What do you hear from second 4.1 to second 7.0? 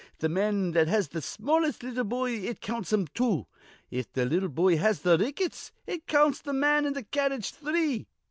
th' little boy has th' rickets, it counts th' man in